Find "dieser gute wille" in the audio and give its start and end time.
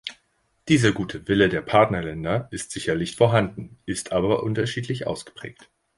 0.67-1.47